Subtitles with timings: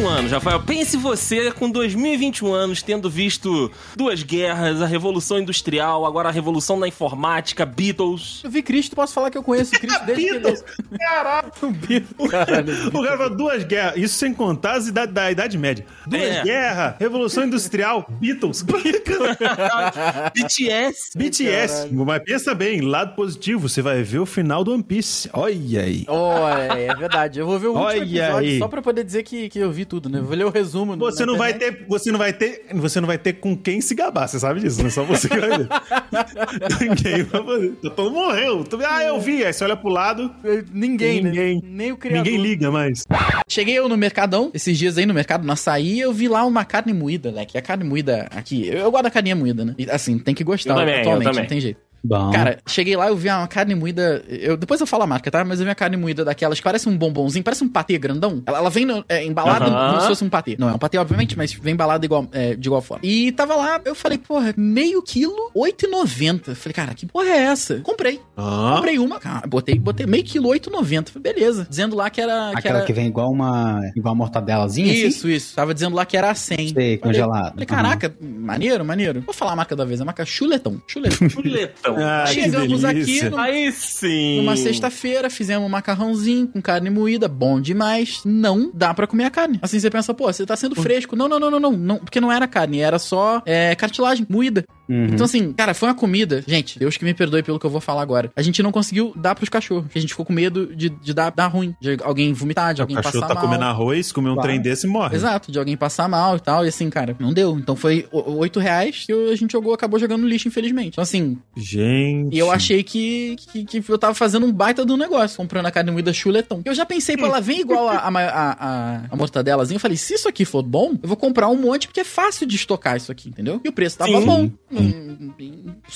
[0.00, 0.60] Um anos, Rafael.
[0.60, 6.80] Pense você com 2021 anos, tendo visto duas guerras, a Revolução Industrial, agora a Revolução
[6.80, 8.40] da Informática, Beatles.
[8.42, 10.62] Eu vi Cristo, posso falar que eu conheço Cristo desde Beatles.
[10.62, 10.98] que ele...
[10.98, 11.52] Caralho!
[11.62, 12.30] o Beatles.
[12.30, 15.84] Caralho, o cara falou duas guerras, isso sem contar as idade, da Idade Média.
[16.06, 16.42] Duas é.
[16.44, 18.62] guerras, Revolução Industrial, Beatles.
[20.34, 21.10] BTS.
[21.14, 21.74] BTS.
[21.74, 22.06] Caralho.
[22.06, 25.28] Mas pensa bem, lado positivo, você vai ver o final do One Piece.
[25.34, 26.06] Olha aí.
[26.08, 27.38] Olha, é verdade.
[27.38, 28.58] Eu vou ver o último Olha episódio aí.
[28.58, 30.20] só pra poder dizer que, que eu vi tudo, né?
[30.20, 30.96] Vou ler o resumo.
[30.96, 33.94] Você não vai ter, você não vai ter, você não vai ter com quem se
[33.94, 35.68] gabar, você sabe disso, não é só você que vai ver.
[36.80, 37.90] Ninguém vai fazer.
[37.94, 38.64] Todo morreu.
[38.88, 39.44] Ah, eu vi.
[39.44, 40.32] Aí você olha pro lado.
[40.72, 41.56] Ninguém, ninguém.
[41.56, 41.62] Né?
[41.64, 42.24] Nem o criador.
[42.24, 43.04] Ninguém liga mais.
[43.48, 46.64] Cheguei eu no Mercadão, esses dias aí no mercado, no açaí, eu vi lá uma
[46.64, 47.44] carne moída, né?
[47.44, 48.66] Que a carne moída aqui.
[48.66, 49.74] Eu, eu gosto da carninha moída, né?
[49.78, 51.89] E, assim, tem que gostar eu também, atualmente, não tem jeito.
[52.02, 52.30] Bom.
[52.30, 54.24] Cara, cheguei lá, eu vi uma carne moída.
[54.28, 55.44] Eu, depois eu falo a marca, tá?
[55.44, 58.42] Mas eu vi uma carne moída daquelas que parece um bombonzinho, parece um patê grandão.
[58.46, 59.90] Ela, ela vem no, é, embalada uhum.
[59.90, 60.56] como se fosse um patê.
[60.58, 63.04] Não é um patê, obviamente, mas vem embalada igual, é, de igual forma.
[63.04, 66.54] E tava lá, eu falei, porra, meio quilo, 8,90.
[66.54, 67.80] Falei, cara, que porra é essa?
[67.80, 68.20] Comprei.
[68.36, 68.74] Uhum.
[68.76, 71.20] Comprei uma, cara, botei, botei meio quilo, 8,90.
[71.20, 71.66] Beleza.
[71.68, 72.50] Dizendo lá que era.
[72.50, 72.84] Aquela que, era...
[72.84, 73.80] que vem igual uma.
[73.94, 74.92] igual uma mortadelazinha?
[74.92, 75.06] Assim?
[75.06, 75.36] Isso, assim?
[75.36, 75.54] isso.
[75.54, 76.68] Tava dizendo lá que era 100.
[76.68, 77.52] Sei, congelado.
[77.52, 78.40] Falei, caraca, uhum.
[78.40, 79.20] maneiro, maneiro.
[79.20, 80.80] Vou falar a marca da vez, a marca Chuletão.
[80.86, 81.28] Chuletão.
[81.28, 81.89] Chuletão.
[81.96, 84.38] Ah, Chegamos aqui no, Aí sim.
[84.38, 88.22] numa sexta-feira, fizemos um macarrãozinho com carne moída, bom demais.
[88.24, 89.58] Não dá para comer a carne.
[89.62, 91.16] Assim você pensa, pô, você tá sendo fresco.
[91.16, 94.64] Não, não, não, não, não, não porque não era carne, era só é, cartilagem moída.
[94.90, 95.06] Uhum.
[95.06, 96.42] Então, assim, cara, foi uma comida.
[96.44, 98.32] Gente, Deus que me perdoe pelo que eu vou falar agora.
[98.34, 99.84] A gente não conseguiu dar pros cachorros.
[99.84, 101.74] Porque a gente ficou com medo de, de dar, dar ruim.
[101.80, 103.18] De alguém vomitar, de alguém passar mal.
[103.18, 104.48] O cachorro tá comendo arroz, comer um claro.
[104.48, 105.14] trem desse morre.
[105.14, 106.64] Exato, de alguém passar mal e tal.
[106.64, 107.56] E assim, cara, não deu.
[107.56, 110.94] Então foi oito reais que a gente jogou, acabou jogando no lixo, infelizmente.
[110.94, 111.38] Então, assim.
[111.56, 112.34] Gente.
[112.34, 115.70] E eu achei que, que, que, eu tava fazendo um baita do negócio, comprando a
[115.70, 116.62] carne moída chuletão.
[116.64, 119.76] Eu já pensei, pô, ela vem igual a, a, a, a, mortadelazinha.
[119.76, 122.46] Eu falei, se isso aqui for bom, eu vou comprar um monte, porque é fácil
[122.46, 123.60] de estocar isso aqui, entendeu?
[123.64, 124.26] E o preço tava Sim.
[124.26, 124.50] bom.
[124.82, 125.32] Hum,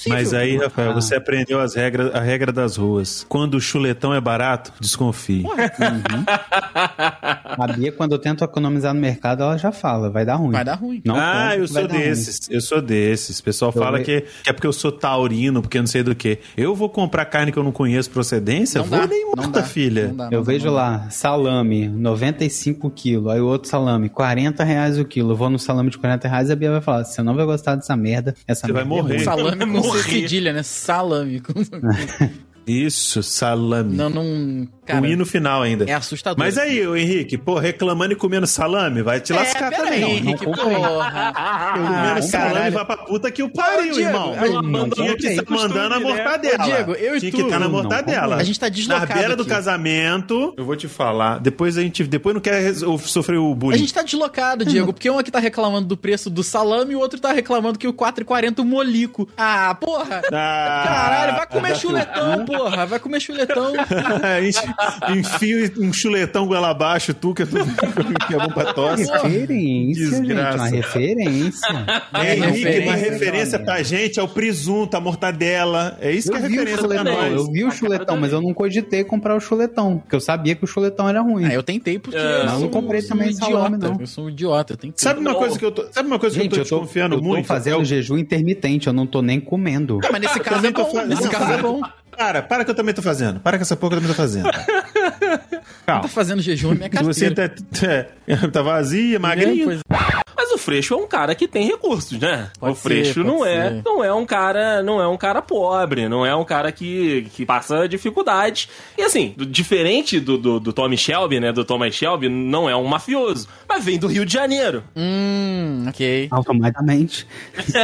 [0.09, 0.95] Mas aí, Rafael, ah.
[0.95, 3.25] você aprendeu as regras, a regra das ruas.
[3.29, 5.43] Quando o chuletão é barato, desconfie.
[5.45, 6.25] Uhum.
[6.27, 10.53] a Bia, quando eu tento economizar no mercado, ela já fala, vai dar ruim.
[10.53, 11.03] Vai dar ruim.
[11.05, 12.47] Não ah, eu sou desses.
[12.47, 12.57] Ruim.
[12.57, 13.39] Eu sou desses.
[13.39, 16.03] O pessoal eu fala que, que, é porque eu sou taurino, porque eu não sei
[16.03, 16.39] do que.
[16.57, 18.81] Eu vou comprar carne que eu não conheço procedência?
[18.81, 20.09] Não vou dá, nem muita, filha.
[20.09, 23.33] Não dá, eu vejo lá, salame, 95 quilos.
[23.33, 25.33] Aí o outro salame, 40 reais o quilo.
[25.33, 27.45] Eu vou no salame de 40 reais e a Bia vai falar: você não vai
[27.45, 28.35] gostar dessa merda.
[28.47, 29.21] Essa você merda vai morrer.
[29.21, 30.03] Salame com morrer.
[30.03, 30.63] cedilha, né?
[30.63, 31.43] Salame.
[32.67, 33.95] Isso, salame.
[33.95, 34.67] Não, não.
[34.85, 35.85] Cara, o i no final ainda.
[35.89, 36.39] É assustador.
[36.39, 40.05] Mas aí, o Henrique, pô, reclamando e comendo salame, vai te é, lascar também.
[40.05, 41.33] Aí, Henrique, porra.
[41.75, 44.35] comendo salame vai pra puta que o pariu, Diego, irmão.
[44.35, 46.05] Eu não tinha que estar mandando a né?
[46.05, 46.65] mortadela.
[46.65, 48.37] Ô, Diego, eu e Tinha tu, que estar na mortadela.
[48.37, 49.43] A gente tá deslocado Na beira aqui.
[49.43, 53.77] do casamento, eu vou te falar, depois a gente, depois não quer sofrer o bullying.
[53.77, 56.97] A gente tá deslocado, Diego, porque um aqui tá reclamando do preço do salame e
[56.97, 59.29] o outro tá reclamando que o 4,40 o molico.
[59.37, 60.23] Ah, porra.
[60.27, 62.87] Ah, Caralho, vai comer chuletão, porra.
[62.87, 63.73] Vai comer chuletão.
[65.11, 67.65] Enfia um chuletão goela abaixo, tu, que é, tudo,
[68.27, 69.11] que é bom pra tosse.
[69.11, 70.59] Referência, Desgraça.
[70.59, 71.87] gente, uma referência.
[72.15, 75.97] É, Henrique, uma referência pra gente é o presunto, a mortadela.
[76.01, 77.33] É isso eu que é referência pra nós.
[77.33, 80.65] Eu vi o chuletão, mas eu não cogitei comprar o chuletão, porque eu sabia que
[80.65, 81.45] o chuletão era ruim.
[81.45, 82.17] Ah, eu tentei porque.
[82.17, 83.97] É, mas eu não comprei também um salame, não.
[84.01, 84.79] Eu sou um idiota.
[84.83, 87.17] Eu sabe uma coisa que eu tô, sabe uma coisa gente, que eu tô desconfiando
[87.17, 87.39] eu tô, muito?
[87.39, 90.01] Eu tô fazendo é jejum intermitente, eu não tô nem comendo.
[90.11, 91.07] mas nesse caso é bom.
[91.07, 91.81] Nesse caso é bom.
[92.17, 93.41] Para, para que eu também tô fazendo.
[93.41, 94.51] Para com essa porra que eu também tô fazendo.
[95.87, 96.03] Calma.
[96.03, 97.15] Tá fazendo jejum na minha carteira.
[97.15, 99.79] Você tá, tá, tá vazia, magrinho.
[99.79, 100.24] O
[100.65, 102.51] Freixo é um cara que tem recursos, né?
[102.59, 106.09] Pode o Freixo ser, não é, não é um cara, não é um cara pobre,
[106.09, 108.71] não é um cara que, que passa dificuldade.
[108.97, 111.53] E assim, diferente do, do, do Tommy Shelby, né?
[111.53, 114.83] Do Thomas Shelby, não é um mafioso, mas vem do Rio de Janeiro.
[114.97, 116.29] Hum, ok.
[116.31, 117.27] Automaticamente.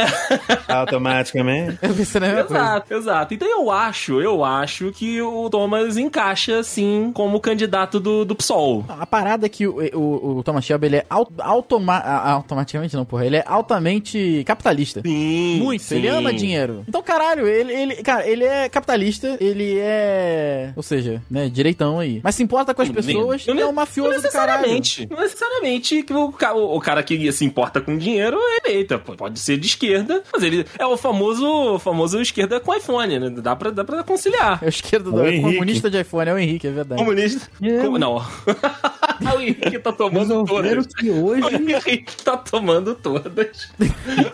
[0.67, 1.77] Automaticamente.
[2.55, 3.33] exato, exato.
[3.35, 8.83] Então eu acho, eu acho que o Thomas encaixa, sim, como candidato do, do PSOL.
[8.89, 11.05] A parada é que o, o, o Thomas Shelby, ele é
[11.37, 13.25] automa automaticamente não, porra.
[13.25, 15.01] Ele é altamente capitalista.
[15.01, 15.59] Sim.
[15.59, 15.83] Muito.
[15.83, 15.95] Sim.
[15.95, 16.83] Ele ama dinheiro.
[16.87, 20.73] Então, caralho, ele, ele, cara, ele é capitalista, ele é.
[20.75, 22.21] Ou seja, né, direitão aí.
[22.23, 24.67] Mas se importa com as pessoas, não, é um mafioso não do caralho.
[25.09, 26.03] Não necessariamente.
[26.03, 28.97] que o, o, o cara que se importa com dinheiro é eleita.
[28.97, 33.29] Pode ser de esquerda, mas ele é o famoso, famoso esquerda com iPhone, né?
[33.29, 34.59] Dá pra, dá pra conciliar.
[34.61, 37.01] É o esquerda do O comunista de iPhone, é o Henrique, é verdade.
[37.01, 37.49] Comunista.
[37.61, 37.79] É.
[37.79, 38.17] Como, não.
[39.35, 40.87] o Henrique tá tomando todas.
[40.87, 42.60] que O hoje, Henrique tá tomando
[43.01, 43.69] todas.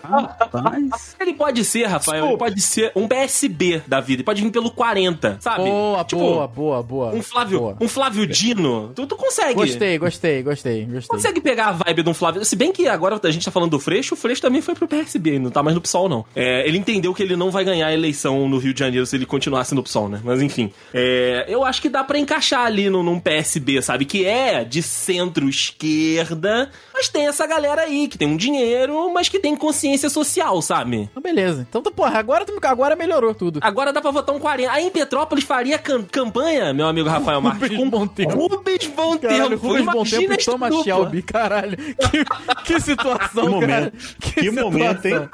[0.03, 4.18] rapaz, Ele pode ser, Rafael, ele pode ser um PSB da vida.
[4.21, 5.63] Ele pode vir pelo 40, sabe?
[5.69, 7.15] Boa, Tipo, boa, boa, boa.
[7.15, 7.77] Um Flávio, Boa.
[7.81, 8.91] um Flávio Dino.
[8.95, 9.53] Tu, tu consegue.
[9.53, 11.07] Gostei, gostei, gostei, gostei.
[11.07, 12.44] Consegue pegar a vibe de um Flávio.
[12.45, 14.88] Se bem que agora a gente tá falando do Freixo, o Freixo também foi pro
[14.88, 16.25] PSB, não tá mais no PSOL, não.
[16.35, 19.15] É, ele entendeu que ele não vai ganhar a eleição no Rio de Janeiro se
[19.15, 20.21] ele continuasse no PSOL, né?
[20.23, 20.71] Mas enfim.
[20.94, 24.06] É, eu acho que dá pra encaixar ali no, num PSB, sabe?
[24.06, 29.38] Que é de centro-esquerda, mas tem essa galera aí que tem um dinheiro, mas que
[29.39, 31.07] tem consciência social, sabe?
[31.11, 31.67] Então, beleza.
[31.69, 33.59] Então, tá, porra, agora, tu- agora melhorou tudo.
[33.61, 34.71] Agora dá pra votar um 40.
[34.71, 37.69] Aí em Petrópolis faria cam- campanha, meu amigo Rafael Marques.
[37.69, 38.35] Rubens Bom Tempo.
[38.35, 39.67] Rubens Bom Caralho, Tempo.
[39.67, 40.75] Rubens Bom Tempo e Thomas.
[40.83, 41.77] Shelby, caralho.
[41.77, 42.25] Que,
[42.73, 43.67] que situação, Que momento.
[43.69, 43.94] cara.
[44.33, 45.29] Que momento, hein?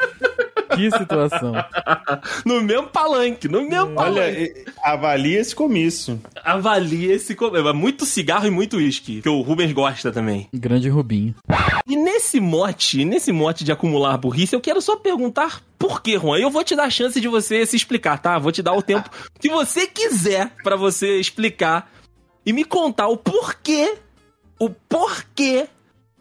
[0.76, 1.54] Que situação.
[2.46, 4.42] No mesmo palanque, no mesmo Olha, palanque.
[4.42, 6.20] e- avalia esse comício.
[6.44, 7.36] Avalie esse.
[7.36, 10.48] co- é Muito cigarro e muito uísque, que o Rubens gosta também.
[10.54, 11.36] Grande Rubinho.
[11.88, 16.38] E nesse mote, nesse mote de acumular burrice, eu quero só perguntar por que, Juan.
[16.40, 18.38] Eu vou te dar a chance de você se explicar, tá?
[18.40, 19.10] Vou te dar o tempo
[19.40, 21.92] que você quiser pra você explicar
[22.46, 23.96] e me contar o porquê,
[24.60, 25.68] o porquê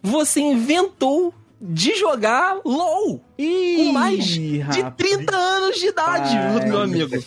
[0.01, 1.33] você inventou
[1.65, 4.93] de jogar LOL com mais de rapaz.
[4.97, 7.23] 30 anos de idade, Ai, meu amigo.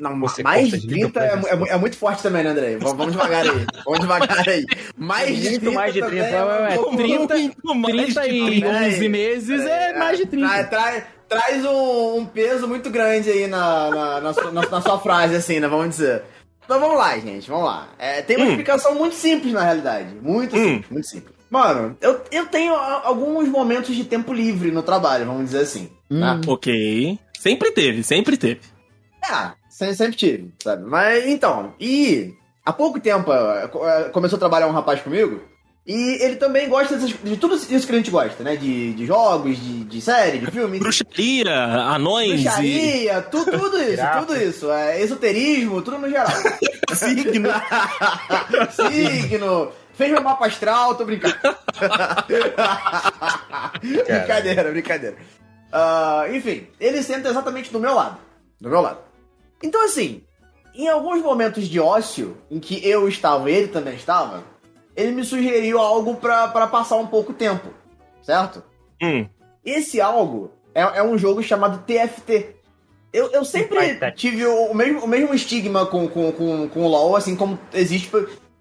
[0.00, 2.76] Não, Você mais de de 30 é, é é muito forte também, né, André?
[2.78, 3.66] Vamos, devagar aí.
[3.84, 4.64] Vamos devagar aí.
[4.96, 7.94] Mais de Muito 30 mais de também 30, é um ué, pouco- 30, Muito mais
[8.14, 8.68] 30 de e 30.
[8.68, 10.48] 11 meses é mais de 30.
[10.48, 14.80] Tra- tra- traz um, um peso muito grande aí na, na, na sua, na- na
[14.80, 15.68] sua frase, assim, né?
[15.68, 16.22] Vamos dizer.
[16.64, 17.88] Então vamos lá, gente, vamos lá.
[17.98, 18.50] É, tem uma Hum.
[18.50, 20.14] explicação muito simples, na realidade.
[20.22, 20.64] Muito Hum.
[20.64, 21.33] simples, muito simples.
[21.54, 25.88] Mano, eu, eu tenho alguns momentos de tempo livre no trabalho, vamos dizer assim.
[26.08, 26.40] tá?
[26.48, 27.18] Ok.
[27.38, 28.60] Sempre teve, sempre teve.
[29.22, 30.84] É, se- sempre tive, sabe?
[30.84, 32.32] Mas então, e
[32.66, 33.30] há pouco tempo
[33.70, 35.40] co- eh, começou a trabalhar um rapaz comigo.
[35.86, 38.56] E ele também gosta dessas- de tudo isso que a gente gosta, né?
[38.56, 40.78] De, de jogos, de, de série, de filme.
[40.78, 44.72] Bruxaria, anões e Bruxaria, tu, tudo isso, tudo isso.
[44.72, 46.32] É, esoterismo, tudo no geral.
[46.96, 47.50] signo.
[48.72, 49.72] Signo.
[49.94, 51.34] Fez meu mapa astral, tô brincando.
[53.80, 55.16] brincadeira, brincadeira.
[55.72, 58.18] Ah, enfim, ele senta exatamente do meu lado.
[58.60, 58.98] Do meu lado.
[59.62, 60.22] Então, assim,
[60.74, 64.42] em alguns momentos de ócio, em que eu estava e ele também estava,
[64.96, 67.68] ele me sugeriu algo pra, pra passar um pouco tempo.
[68.20, 68.62] Certo?
[69.00, 69.28] Hum.
[69.64, 72.56] Esse algo é, é um jogo chamado TFT.
[73.12, 73.78] Eu, eu sempre
[74.12, 78.10] tive o, mesmo, o mesmo estigma com, com, com, com o LoL, assim como existe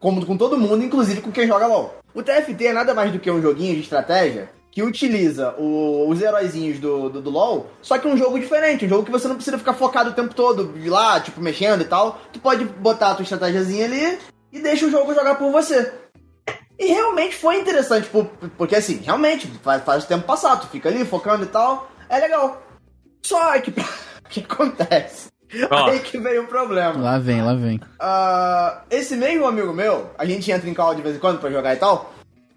[0.04, 1.96] como com todo mundo, inclusive com quem joga LoL.
[2.14, 6.22] O TFT é nada mais do que um joguinho de estratégia que utiliza o- os
[6.22, 9.36] heróizinhos do, do, do LoL, só que um jogo diferente, um jogo que você não
[9.36, 12.20] precisa ficar focado o tempo todo lá, tipo, mexendo e tal.
[12.34, 14.20] Tu pode botar a tua estratégiazinha ali
[14.52, 15.94] e deixa o jogo jogar por você.
[16.78, 18.26] E realmente foi interessante, tipo,
[18.58, 22.20] porque assim, realmente, faz, faz o tempo passar, tu fica ali focando e tal, é
[22.20, 22.62] legal.
[23.22, 25.28] Só que, o que acontece?
[25.70, 25.86] Ó.
[25.88, 26.98] Aí que veio o problema.
[27.00, 27.80] Lá vem, lá vem.
[28.00, 31.52] Ah, esse mesmo amigo meu, a gente entra em call de vez em quando pra
[31.52, 32.14] jogar e tal,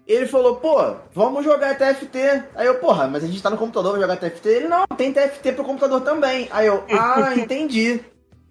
[0.07, 2.43] ele falou, pô, vamos jogar TFT.
[2.55, 4.49] Aí eu, porra, mas a gente tá no computador, vai jogar TFT?
[4.49, 6.47] Ele, não, tem TFT pro computador também.
[6.51, 7.99] Aí eu, ah, entendi.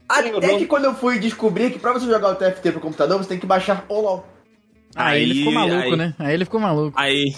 [0.08, 3.30] Até que quando eu fui descobrir que pra você jogar o TFT pro computador, você
[3.30, 4.26] tem que baixar o LoL.
[4.94, 6.14] Aí, ele ficou maluco, aí- né?
[6.18, 6.98] Aí ele ficou maluco.
[6.98, 7.34] Aí.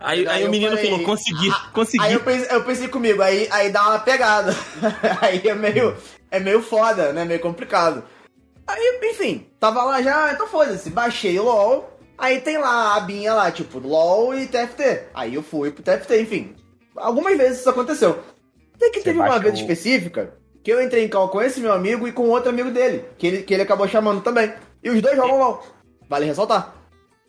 [0.00, 2.12] Aí, aí Aí o menino falei, falou: consegui, Aí consegui.
[2.12, 4.54] eu pensei, eu pensei comigo, aí, aí dá uma pegada.
[5.20, 5.96] aí é meio,
[6.30, 7.24] é meio foda, né?
[7.24, 8.04] Meio complicado.
[8.66, 11.98] Aí, enfim, tava lá já, então foda-se, baixei o LOL.
[12.18, 15.04] Aí tem lá a abinha lá, tipo, LOL e TFT.
[15.14, 16.54] Aí eu fui pro TFT, enfim.
[16.96, 18.18] Algumas vezes isso aconteceu.
[18.74, 21.72] Até que teve uma baixa vez específica que eu entrei em call com esse meu
[21.72, 24.52] amigo e com outro amigo dele, que ele, que ele acabou chamando também.
[24.82, 25.64] E os dois jogam LOL.
[26.08, 26.74] Vale ressaltar.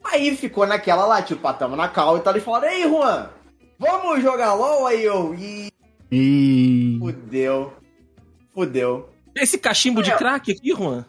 [0.04, 2.34] Aí ficou naquela lá, tipo, ah, tamo na cal e tal.
[2.34, 3.30] Eles falaram, ei, Juan,
[3.78, 4.88] vamos jogar LOL?
[4.88, 5.70] Aí eu, ih,
[6.12, 6.98] E...
[7.00, 7.74] fudeu.
[8.54, 9.10] Fudeu.
[9.36, 11.06] Esse cachimbo de crack aqui, Juan?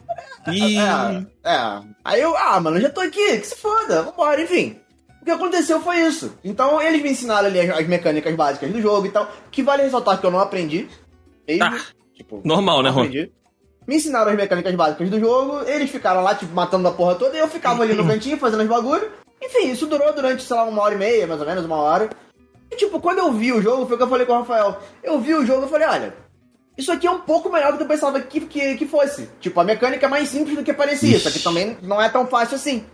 [0.49, 0.79] Ih.
[0.79, 1.81] É, é.
[2.05, 4.79] Aí eu, ah, mano, já tô aqui, que se foda, vambora, enfim.
[5.21, 6.33] O que aconteceu foi isso.
[6.45, 9.83] Então eles me ensinaram ali as, as mecânicas básicas do jogo e tal, que vale
[9.83, 10.89] ressaltar que eu não aprendi.
[11.49, 11.81] Mesmo, Ah,
[12.15, 13.05] tipo, normal, né, Juan?
[13.05, 13.33] aprendi.
[13.87, 17.37] Me ensinaram as mecânicas básicas do jogo, eles ficaram lá, tipo, matando a porra toda,
[17.37, 19.11] e eu ficava ali no cantinho fazendo os bagulho.
[19.43, 22.09] Enfim, isso durou durante, sei lá, uma hora e meia, mais ou menos, uma hora.
[22.71, 24.79] E, tipo, quando eu vi o jogo, foi o que eu falei com o Rafael.
[25.03, 26.15] Eu vi o jogo e falei, olha,
[26.81, 29.29] isso aqui é um pouco melhor do que eu pensava que, que, que fosse.
[29.39, 32.27] Tipo, a mecânica é mais simples do que parecia, só que também não é tão
[32.27, 32.85] fácil assim.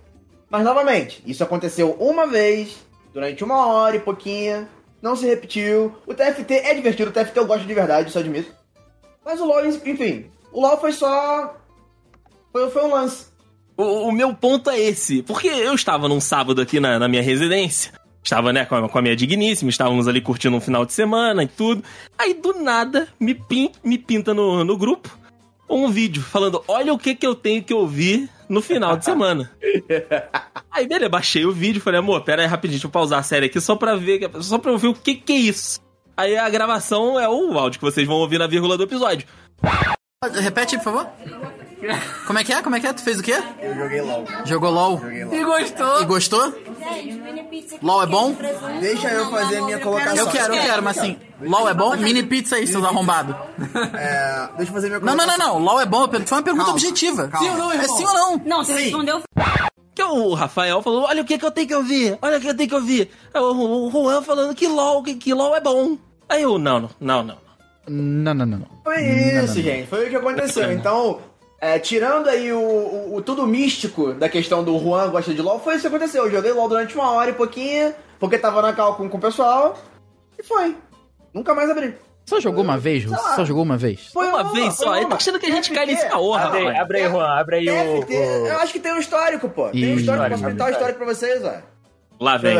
[0.51, 2.77] Mas novamente, isso aconteceu uma vez,
[3.15, 4.69] durante uma hora e pouquinho,
[5.01, 5.95] não se repetiu.
[6.07, 8.53] O TFT é divertido, o TFT eu gosto de verdade, isso eu admito.
[9.25, 11.57] Mas o LoL, enfim, o LoL foi só.
[12.53, 13.27] Foi, foi um lance.
[13.77, 15.23] O, o, meu ponto é esse.
[15.23, 17.93] Porque eu estava num sábado aqui na, na minha residência.
[18.27, 21.45] Estava, né, com a, com a, minha digníssima, estávamos ali curtindo um final de semana
[21.45, 21.85] e tudo.
[22.19, 25.17] Aí, do nada, me, pin, me pinta no, no grupo
[25.71, 29.49] um vídeo falando: olha o que, que eu tenho que ouvir no final de semana.
[30.73, 33.47] aí, beleza, baixei o vídeo falei, amor, pera aí rapidinho, deixa eu pausar a série
[33.47, 35.81] aqui só pra ver, só pra ouvir o que, que é isso.
[36.17, 39.25] Aí a gravação é o áudio que vocês vão ouvir na vírgula do episódio.
[40.43, 41.07] Repete, por favor.
[42.27, 42.63] Como é que é?
[42.63, 42.93] Como é que é?
[42.93, 43.37] Tu fez o quê?
[43.61, 44.25] Eu joguei LOL.
[44.45, 44.99] Jogou LOL?
[45.01, 45.35] Joguei LOL.
[45.35, 46.03] E gostou?
[46.03, 46.55] E gostou?
[47.83, 48.37] LOL é bom?
[48.81, 50.17] Deixa eu fazer a minha colocação.
[50.17, 51.97] Eu quero, eu quero, mas assim, LOL é bom?
[51.97, 53.35] Mini pizza aí, seus arrombados.
[53.95, 55.47] É, deixa eu fazer a minha Não, não, colocação.
[55.55, 55.65] não, não.
[55.65, 56.09] LOL é bom.
[56.09, 57.29] Foi uma pergunta Calma, objetiva.
[57.29, 57.47] calma.
[57.47, 58.43] Sim ou não, É sim ou não?
[58.45, 59.23] Não, você respondeu.
[59.95, 62.49] Que o Rafael falou: olha o que, que eu tenho que ouvir, olha o que
[62.49, 63.11] eu tenho que ouvir.
[63.35, 65.97] Aí o, Juan falando que LOL, que, que LOL é bom.
[66.29, 67.37] Aí eu, não, não, não, não.
[67.89, 68.67] Não, não, não, não.
[68.83, 69.87] Foi isso, gente.
[69.89, 70.73] Foi o que aconteceu.
[70.73, 71.21] Então,
[71.75, 75.59] é, tirando aí o, o, o tudo místico da questão do Juan gosta de LOL,
[75.61, 76.25] foi isso que aconteceu.
[76.25, 79.21] Eu joguei LOL durante uma hora e pouquinho, porque tava na cal com, com o
[79.21, 79.77] pessoal,
[80.39, 80.77] e foi.
[81.35, 81.95] Nunca mais abri.
[82.25, 83.23] Só jogou uma vez, Russo?
[83.37, 84.09] Só jogou uma vez?
[84.13, 85.75] Foi Uma vez só, ele tá achando que a gente TFT.
[85.77, 86.81] cai nesse caô, Abre, rapaz.
[86.81, 88.01] abre aí, Juan, abre aí o.
[88.01, 89.69] TFT, o- eu acho que tem um histórico, pô.
[89.69, 91.53] Tem um histórico, posso pintar o histórico pra vocês, ó.
[92.21, 92.57] Lá vem.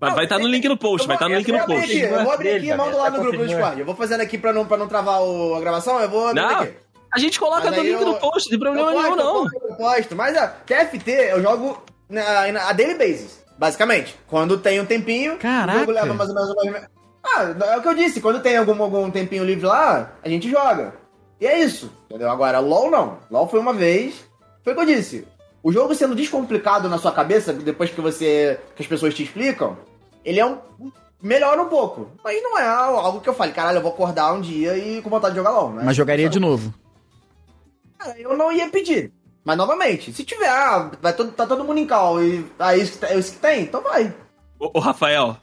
[0.00, 1.84] Vai vai estar no link no post, vai estar no link no post.
[1.84, 3.46] aqui, Eu vou abrir aqui e mando lá tá no grupo do.
[3.46, 3.80] Discord.
[3.80, 6.40] Eu vou fazendo aqui pra não, pra não travar o- a gravação, eu vou abrir
[6.40, 6.72] Não, aqui.
[7.12, 9.36] A gente coloca no link eu- no post, não tem problema eu nenhum, posto, não.
[9.36, 10.16] Eu posto, eu posto.
[10.16, 14.16] Mas a TFT eu jogo na, na a daily basis, basicamente.
[14.26, 15.78] Quando tem um tempinho, Caraca.
[15.78, 16.90] o jogo leva mais ou menos uma...
[17.22, 20.50] Ah, é o que eu disse, quando tem algum, algum tempinho livre lá, a gente
[20.50, 20.94] joga.
[21.40, 22.30] E é isso, entendeu?
[22.30, 23.18] Agora, LoL não.
[23.30, 24.14] LoL foi uma vez,
[24.62, 25.26] foi o que eu disse.
[25.62, 28.58] O jogo sendo descomplicado na sua cabeça, depois que você.
[28.74, 29.76] que as pessoas te explicam,
[30.24, 30.58] ele é um.
[31.22, 32.10] melhora um pouco.
[32.24, 35.10] Mas não é algo que eu fale, caralho, eu vou acordar um dia e com
[35.10, 35.82] vontade de jogar LoL, né?
[35.84, 36.72] Mas jogaria de novo.
[38.00, 39.12] Cara, eu não ia pedir.
[39.44, 42.92] Mas novamente, se tiver, ah, vai todo, tá todo mundo em call e ah, isso,
[42.92, 44.14] que, tá- é isso que tem, então vai.
[44.58, 45.36] Ô, ô, Rafael,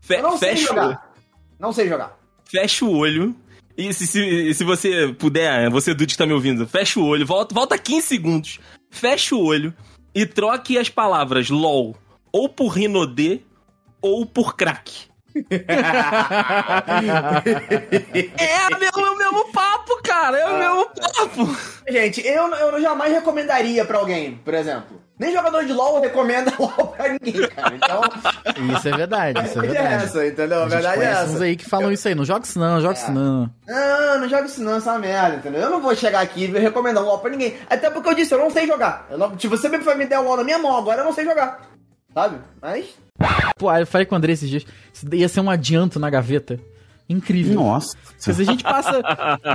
[0.00, 1.14] fe- não sei fecha, o- jogar.
[1.58, 2.18] Não sei jogar.
[2.44, 3.34] fecha o olho.
[3.76, 7.26] E se, se, se você puder, você Dude que tá me ouvindo, fecha o olho,
[7.26, 9.74] volta, volta 15 segundos, fecha o olho
[10.14, 11.96] e troque as palavras LOL
[12.32, 13.40] ou por Rinodê
[14.00, 15.08] ou por crack.
[18.38, 21.56] É o mesmo, o mesmo papo, cara, é o mesmo papo.
[21.88, 25.02] Gente, eu, eu jamais recomendaria pra alguém, por exemplo.
[25.16, 27.74] Nem jogador de LoL recomenda LoL pra ninguém, cara.
[27.76, 28.00] Então,
[28.76, 30.62] Isso é verdade, isso é verdade é essa, entendeu?
[30.62, 31.44] A verdade é uns essa.
[31.44, 32.14] aí que falam isso aí.
[32.16, 33.48] Não joga isso não, joga isso não.
[33.66, 35.60] Não, não joga isso não, essa merda, entendeu?
[35.62, 37.56] Eu não vou chegar aqui e recomendar LoL pra ninguém.
[37.70, 39.06] Até porque eu disse, eu não sei jogar.
[39.08, 41.12] Eu não- se você me me der o LoL na minha mão agora, eu não
[41.12, 41.60] sei jogar.
[42.14, 42.38] Sabe?
[42.62, 42.86] Mas.
[43.58, 44.64] Pô, eu falei com o André esses dias.
[44.92, 46.58] Isso ia ser um adianto na gaveta.
[47.08, 47.54] Incrível.
[47.54, 47.96] Nossa.
[48.16, 49.02] Se a gente passa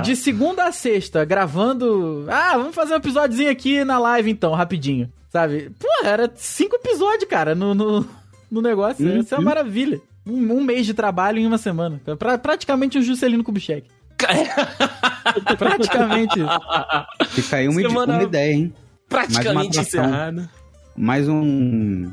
[0.02, 2.26] de segunda a sexta gravando.
[2.28, 5.10] Ah, vamos fazer um episódiozinho aqui na live então, rapidinho.
[5.30, 5.70] Sabe?
[5.78, 8.06] Pô, era cinco episódios, cara, no, no,
[8.50, 9.04] no negócio.
[9.06, 9.20] Uhum.
[9.20, 10.00] Isso é uma maravilha.
[10.26, 12.00] Um, um mês de trabalho em uma semana.
[12.18, 13.88] Pra, praticamente um Juscelino Kubitschek.
[15.58, 17.30] Praticamente isso.
[17.30, 18.74] Fica aí uma, Semana- uma ideia, hein?
[19.08, 20.04] Praticamente atração.
[20.04, 20.48] encerrado.
[20.96, 22.12] Mais um.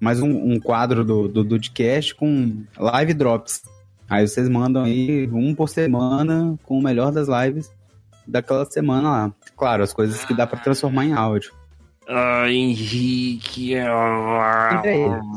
[0.00, 3.62] Mais um, um quadro do, do Dudcast com live drops.
[4.08, 7.70] Aí vocês mandam aí um por semana com o melhor das lives
[8.26, 9.32] daquela semana lá.
[9.56, 11.52] Claro, as coisas que dá pra transformar em áudio.
[12.10, 13.74] Ah, Henrique.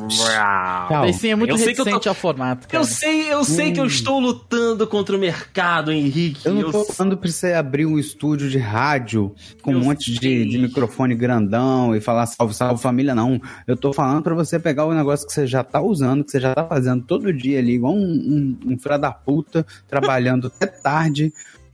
[0.07, 1.05] Tchau.
[1.05, 2.81] Esse sim é muito Eu sei que eu tô- ao formato, cara.
[2.81, 6.45] Eu sei, eu sei que eu estou lutando contra o mercado, Henrique.
[6.45, 9.83] Eu não tô Eu falando pra você abrir um estúdio de rádio com um Eu
[9.83, 13.41] monte de, de microfone grandão e falar salve, salve família, não.
[13.67, 16.39] Eu tô falando pra você pegar o negócio que você já tá usando, que você
[16.39, 20.67] já tá fazendo todo dia ali, igual um, um, um filho da puta, trabalhando até
[20.67, 21.33] tarde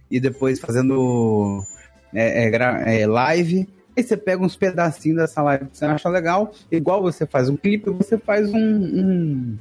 [0.10, 1.64] e depois fazendo
[2.12, 3.77] é, é, é, live.
[3.98, 7.58] Aí você pega uns pedacinhos dessa live que você acha legal, igual você faz um
[7.58, 8.58] clipe, você faz um.
[8.60, 9.58] um...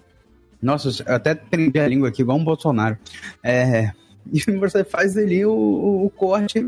[0.61, 2.99] Nossa, eu até prendi a língua aqui, igual um Bolsonaro.
[3.43, 3.90] É,
[4.33, 6.66] e você faz ali o, o- o corte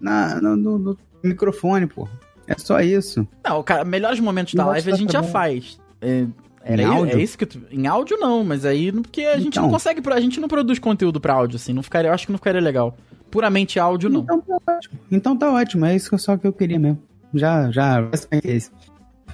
[0.00, 2.08] na, no, no- no microfone, pô.
[2.46, 3.26] É só isso.
[3.44, 5.78] Não, cara, melhores momentos da live a gente já faz.
[6.00, 6.24] É,
[6.62, 7.18] era Em i- áudio?
[7.18, 9.64] é isso que tu, em áudio não, mas aí porque a gente Então.
[9.64, 12.32] não consegue, a gente não produz conteúdo pra áudio assim, não ficaria, eu acho que
[12.32, 12.96] não ficaria legal.
[13.30, 14.20] Puramente áudio não.
[14.22, 14.98] Então tá ótimo.
[15.10, 17.02] Então tá ótimo, é isso que eu- só que eu queria mesmo.
[17.34, 18.70] Já, já, é isso.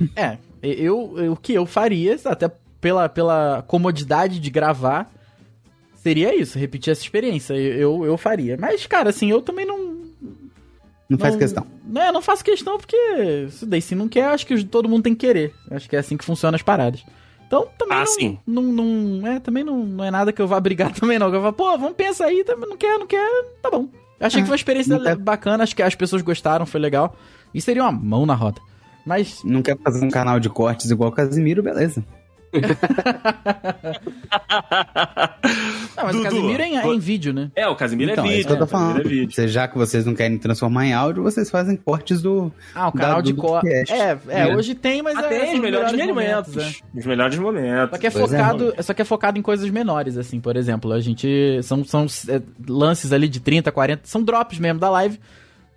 [0.17, 5.09] É, eu, eu- o que eu faria, até pela, pela comodidade de gravar,
[5.95, 7.55] seria isso, repetir essa experiência.
[7.55, 8.57] Eu, eu, eu faria.
[8.61, 10.03] Mas, cara, assim, eu também não.
[11.09, 11.65] Não faz questão.
[11.95, 15.15] É, não faço questão porque se daí se não quer, acho que todo mundo tem
[15.15, 15.55] que querer.
[15.71, 17.05] Acho que é assim que funcionam as paradas.
[17.47, 18.39] Então também Ah, não, sim.
[18.47, 21.33] não, não, é, também não, não é nada que eu vá brigar também não.
[21.33, 23.29] Eu vou, pô, vamos pensar aí, também não quer, não quer,
[23.63, 23.89] tá bom.
[24.19, 27.15] Achei que foi uma experiência não bacana, acho que as pessoas gostaram, foi legal.
[27.55, 28.61] E seria uma mão na roda.
[29.07, 32.05] Mas Não quer fazer um canal de cortes igual o Casimiro, beleza.
[35.97, 37.51] Não, mas Dudu, o Casimiro é em, é em vídeo, né?
[37.55, 38.41] É, o Casimiro então, é é vídeo.
[38.41, 39.45] isso que eu tô o Casimiro falando.
[39.45, 42.53] É já que vocês não querem transformar em áudio, vocês fazem cortes do.
[42.75, 43.67] Ah, o canal da- de do corte.
[43.69, 43.93] podcast.
[43.95, 44.57] É, é, É.
[44.57, 46.55] hoje tem, mas é, Até são os melhores momentos, momentos.
[46.57, 46.73] né?
[46.95, 47.91] Os melhores momentos.
[47.91, 48.39] Só que é Pois é.
[48.39, 52.07] focado, só que é focado em coisas menores, assim, por exemplo, a gente são, são
[52.29, 55.19] é, lances ali de 30, 40, são drops mesmo da live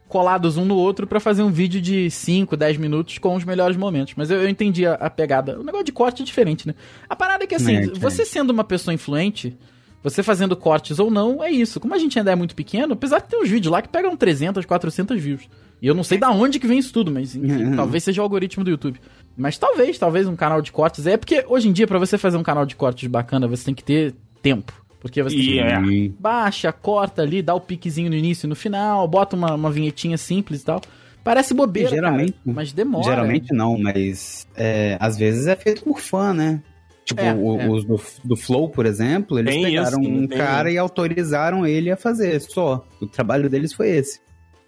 [0.07, 3.75] colados um no outro pra fazer um vídeo de 5, 10 minutos com os melhores
[3.77, 4.13] momentos.
[4.15, 5.59] Mas eu, eu entendi a, a pegada.
[5.59, 6.73] O negócio de corte é diferente, né?
[7.09, 7.99] A parada é que assim, É, diferente.
[7.99, 9.57] você sendo uma pessoa influente,
[10.03, 11.79] você fazendo cortes ou não, é isso.
[11.79, 14.15] Como a gente ainda é muito pequeno, apesar de ter uns vídeos lá que pegam
[14.15, 15.49] 300, 400 views.
[15.81, 18.23] E eu não sei da onde que vem isso tudo, mas enfim, talvez seja o
[18.23, 18.99] algoritmo do YouTube.
[19.35, 21.05] Mas talvez, talvez um canal de cortes.
[21.05, 23.75] É porque hoje em dia, pra você fazer um canal de cortes bacana, você tem
[23.75, 24.73] que ter tempo.
[24.99, 25.79] Porque você E é.
[25.81, 29.71] E- baixa, corta ali, dá o piquezinho no início e no final, bota uma, uma
[29.71, 30.81] vinhetinha simples e tal.
[31.23, 33.03] Parece bobeira, Geralmente- cara, mas demora.
[33.03, 36.61] Geralmente não, mas é, às vezes é feito por fã, né?
[37.05, 37.69] Tipo, É, o- é.
[37.69, 40.75] os do, do Flow, por exemplo, eles Tem pegaram isso, um tem cara isso.
[40.75, 42.85] e autorizaram ele a fazer só.
[43.01, 44.19] O trabalho deles foi esse.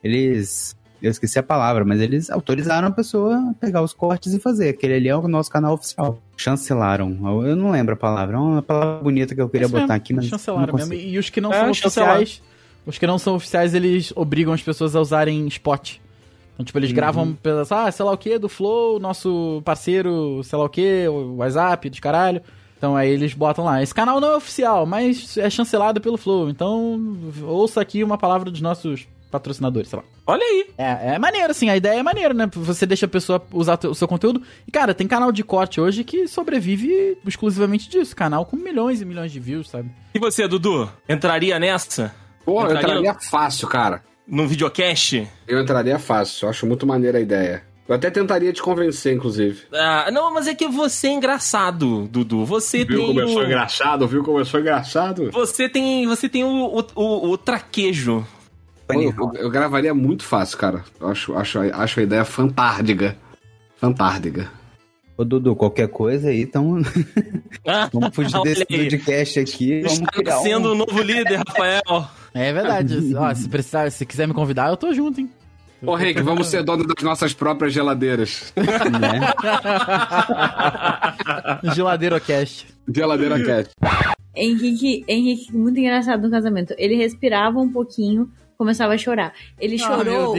[0.04, 0.76] Eles.
[1.02, 4.70] Eu esqueci a palavra, mas eles autorizaram a pessoa a pegar os cortes e fazer.
[4.70, 6.22] Aquele ali é o nosso canal oficial.
[6.40, 7.18] Chancelaram.
[7.46, 8.38] Eu não lembro a palavra.
[8.38, 10.26] É uma palavra bonita que eu queria Isso mesmo, botar aqui, mas.
[10.26, 10.92] chancelaram não mesmo.
[10.92, 11.10] consigo.
[11.10, 12.22] E os que não É, são chancelaram.
[12.22, 12.42] oficiais,
[12.86, 15.98] os que não são oficiais, eles obrigam as pessoas a usarem spot.
[16.54, 20.58] Então, tipo, eles gravam, pelas- ah, sei lá o que, do Flow, nosso parceiro, sei
[20.58, 22.42] lá o que, o WhatsApp, dos caralho.
[22.78, 23.84] Então aí eles botam lá.
[23.84, 26.50] Esse canal não é oficial, mas é chancelado pelo Flow.
[26.50, 30.06] Então, ouça aqui uma palavra dos nossos patrocinadores, sei lá.
[30.28, 30.68] Olha aí.
[30.78, 32.50] É, é maneiro, assim, a ideia é maneira, né?
[32.54, 34.42] Você deixa a pessoa usar o seu conteúdo.
[34.68, 38.16] E, cara, tem canal de corte hoje que sobrevive exclusivamente disso.
[38.16, 39.90] Canal com milhões e milhões de views, sabe?
[40.14, 40.90] E você, Dudu?
[41.08, 42.14] Entraria nessa?
[42.46, 44.04] Pô, eu Entraria- entraria fácil, cara.
[44.28, 45.28] Num videocast?
[45.48, 46.46] Eu entraria fácil.
[46.46, 47.64] Eu acho muito maneira a ideia.
[47.88, 49.64] Eu até tentaria te convencer, inclusive.
[49.74, 52.46] Ah, não, mas é que você é engraçado, Dudu.
[52.46, 53.08] Você Viu tem.
[53.08, 54.08] como eu sou engraçado?
[54.08, 55.32] Viu como eu sou engraçado?
[55.32, 56.06] Você tem.
[56.06, 56.50] Você tem o,
[56.80, 58.24] o, o, o traquejo.
[58.90, 60.84] Pô, eu, eu gravaria muito fácil, cara.
[61.00, 63.16] Eu acho, acho, acho a ideia fantástica.
[63.78, 64.52] Fantástica.
[65.16, 66.82] Ô, Dudu, qualquer coisa aí, então.
[67.94, 68.84] Vamos fugir Olha desse aí.
[68.84, 69.82] podcast aqui.
[69.82, 70.72] Vamos Está sendo um...
[70.72, 72.08] o novo líder, Rafael.
[72.34, 73.14] É verdade.
[73.16, 75.30] Ó, se precisar, se quiser me convidar, eu tô junto, hein?
[75.86, 78.52] Ô, Henrique, vamos ser dono das nossas próprias geladeiras.
[78.56, 79.34] né?
[81.74, 82.68] Geladeiro Cast.
[82.94, 83.70] Geladeira Cat.
[84.36, 86.74] Henrique, Henrique, muito engraçado no casamento.
[86.78, 89.34] Ele respirava um pouquinho, começava a chorar.
[89.58, 90.36] Ele Ah, chorou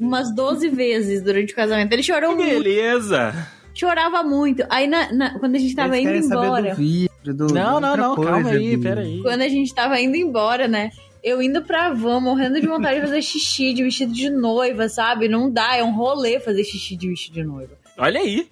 [0.00, 1.92] umas 12 vezes durante o casamento.
[1.92, 3.32] Ele chorou muito, Beleza.
[3.72, 4.64] chorava muito.
[4.68, 7.96] Aí, na- na- quando a gente tava Eles indo embora, do vídeo, do, Não, não,
[7.96, 9.22] não, coisa, calma aí, do- peraí.
[9.22, 10.90] quando a gente tava indo embora, né?
[11.22, 15.28] Eu indo pra van, morrendo de vontade de fazer xixi de vestido de noiva, sabe?
[15.28, 17.78] Não dá, é um rolê fazer xixi de vestido de noiva.
[17.96, 18.48] Olha aí.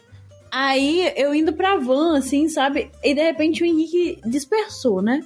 [0.52, 2.90] Aí eu indo pra van, assim, sabe?
[3.02, 5.20] E de repente o Henrique dispersou, né?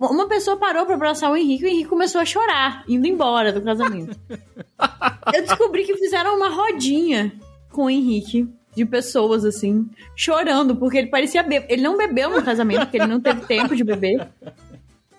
[0.00, 3.52] Uma pessoa parou pra abraçar o Henrique e o Henrique começou a chorar, indo embora
[3.52, 4.18] do casamento.
[5.34, 7.30] eu descobri que fizeram uma rodinha
[7.70, 8.48] com o Henrique.
[8.72, 11.66] De pessoas, assim, chorando, porque ele parecia beber.
[11.68, 14.28] Ele não bebeu no casamento, porque ele não teve tempo de beber.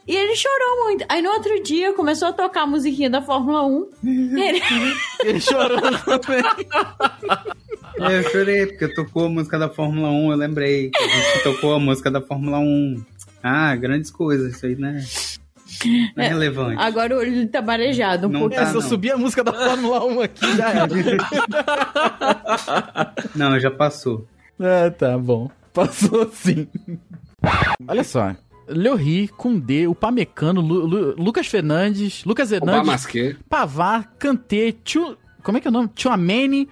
[0.08, 1.06] E ele chorou muito.
[1.10, 3.90] Aí no outro dia começou a tocar a musiquinha da Fórmula 1.
[4.04, 4.62] E ele...
[5.24, 5.80] Ele chorou
[6.20, 6.44] também.
[8.00, 10.90] É, eu chorei, porque tocou a música da Fórmula 1, eu lembrei.
[10.90, 13.06] que A gente tocou a música da Fórmula 1.
[13.44, 15.04] Ah, grandes coisas, isso aí, né?
[16.16, 16.82] Não é, relevante.
[16.82, 18.62] Agora o olho dele tá marejado um Não pouquinho.
[18.62, 18.72] É, tá.
[18.72, 20.88] se eu subir a música da Fórmula 1 aqui, já era.
[23.36, 24.28] Não, já passou.
[24.60, 25.50] Ah, tá bom.
[25.74, 26.68] Passou sim.
[27.88, 28.36] Olha só.
[28.68, 32.82] Leorri, Kundê, o Pamecano, Lu- Lu- Lucas Fernandes, Lucas Hernandes.
[33.50, 35.18] Pavar, Kanté, Tchu...
[35.44, 35.90] Como é que é o nome?
[35.96, 36.70] Tchouameni,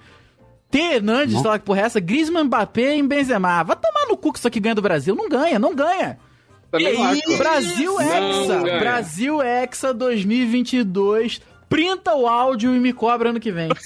[0.70, 0.78] T.
[0.78, 3.64] Hernandes, sei lá que porra é essa, Griezmann, Mbappé e Benzema.
[3.64, 5.16] Vai tomar no cu que isso aqui ganha do Brasil.
[5.16, 6.16] Não ganha, não ganha.
[6.70, 7.38] Também não acho.
[7.38, 8.78] Brasil Hexa.
[8.78, 11.40] Brasil Hexa 2022.
[11.68, 13.68] Printa o áudio e me cobra ano que vem.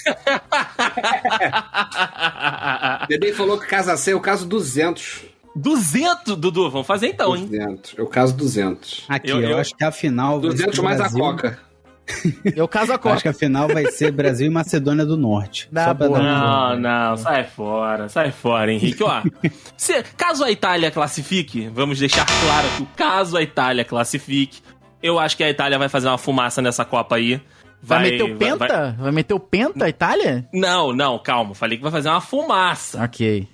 [3.08, 5.22] Dedei falou que casa C é o caso 200.
[5.56, 6.70] 200, Dudu.
[6.70, 7.46] Vamos fazer então, hein?
[7.46, 7.94] 200.
[7.98, 9.04] É o caso 200.
[9.08, 10.40] Aqui, Eu- eu, eu- acho que a final.
[10.40, 11.58] vai 200 ser mais a Brasil- Coca.
[12.54, 13.30] Eu caso a Eu acho que Copa.
[13.30, 15.68] a final vai ser Brasil e Macedônia do Norte.
[15.72, 19.02] Dar Não, não, sai fora, sai fora, Henrique.
[19.02, 19.22] Ó,
[19.76, 24.60] se- caso a Itália classifique, vamos deixar claro que o caso a Itália classifique,
[25.02, 27.40] eu acho que a Itália vai fazer uma fumaça nessa Copa aí.
[27.82, 28.66] Vai, meter o penta?
[28.66, 28.92] Vai...
[28.92, 30.48] vai meter o penta, Itália?
[30.54, 31.54] Não, não, calma.
[31.54, 33.02] Falei que vai fazer uma fumaça.
[33.04, 33.46] Ok.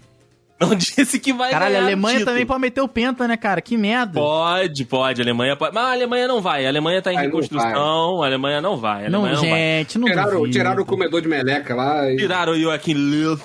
[0.61, 3.63] Não disse que vai Caralho, a Alemanha também pode meter o penta, né, cara?
[3.63, 4.21] Que merda.
[4.21, 5.23] Pode, pode.
[5.23, 5.75] A Alemanha pode.
[5.75, 6.67] Mas a Alemanha não vai.
[6.67, 8.23] A Alemanha tá em reconstrução.
[8.23, 9.05] A Alemanha não vai.
[9.05, 10.03] A Alemanha não, não gente, vai.
[10.03, 12.13] não tiraram, tiraram o comedor de meleca lá.
[12.13, 12.17] E...
[12.17, 13.41] Tiraram o Joaquim Löw.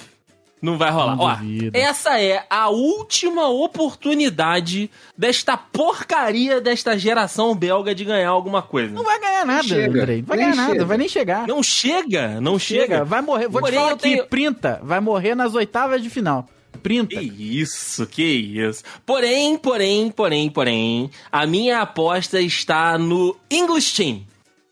[0.62, 1.16] Não vai rolar.
[1.16, 1.38] Não Ó,
[1.74, 8.92] essa é a última oportunidade desta porcaria desta geração belga de ganhar alguma coisa.
[8.94, 10.02] Não vai ganhar nada, chega.
[10.02, 10.18] Andrei.
[10.20, 10.74] Não vai nem ganhar chega.
[10.74, 11.48] nada, vai nem chegar.
[11.48, 12.82] Não chega, não chega.
[12.82, 13.06] chega.
[13.06, 13.48] Vai morrer.
[13.48, 14.26] Vou Porém, te falar aqui, tenho...
[14.26, 14.82] printa.
[14.84, 16.48] Vai morrer nas oitavas de final.
[16.86, 17.16] Printa.
[17.16, 17.26] Que
[17.60, 18.84] isso, que isso.
[19.04, 24.24] Porém, porém, porém, porém, a minha aposta está no English Team.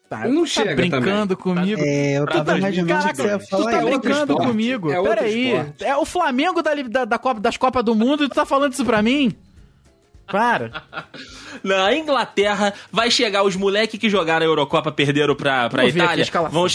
[0.08, 1.56] Tá, não tá chega brincando também.
[1.56, 1.82] comigo.
[1.82, 3.64] É, eu tava imaginando que você ia falar.
[3.64, 4.92] Tu tá brincando comigo.
[4.92, 5.74] É Peraí.
[5.80, 8.74] É o Flamengo da, da, da Copa, das Copas do Mundo e tu tá falando
[8.74, 9.36] isso pra mim?
[10.28, 10.84] Para.
[11.64, 16.28] Na Inglaterra vai chegar os moleques que jogaram a Eurocopa perderam pra, pra Itália.
[16.52, 16.68] Vão,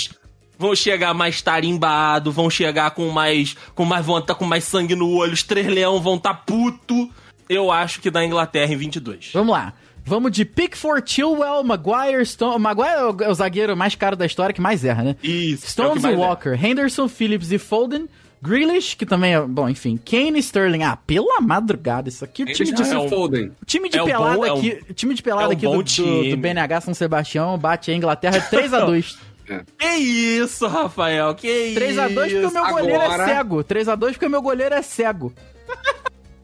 [0.59, 5.09] vão chegar mais tarimbados, vão chegar com mais com mais vontade, com mais sangue no
[5.11, 7.09] olho, os três leão vão tá puto.
[7.49, 9.31] Eu acho que da Inglaterra em 22.
[9.33, 9.73] Vamos lá.
[10.05, 12.59] Vamos de Pickford, Chilwell, Maguire, Stone...
[12.59, 15.16] Maguire é o, é o, zagueiro mais caro da história que mais erra, né?
[15.23, 15.66] Isso.
[15.66, 16.66] É Stones e Walker, é.
[16.66, 18.09] Henderson, Phillips e Foden.
[18.40, 19.40] Grealish, que também é.
[19.40, 19.99] Bom, enfim.
[19.99, 20.85] Kane Sterling.
[20.85, 22.44] Ah, pela madrugada, isso aqui.
[22.44, 23.53] O time de, é um, Foden.
[23.66, 24.73] time de é pelada bom, aqui.
[24.73, 27.94] É um, time de pelada é aqui do, do, do, BNH São Sebastião bate a
[27.94, 29.16] Inglaterra 3x2.
[29.49, 29.63] É.
[29.79, 32.01] Que isso, Rafael, que 3 isso.
[32.01, 33.65] 3x2 porque o meu goleiro é cego.
[33.65, 35.33] 3x2 porque o meu goleiro é cego.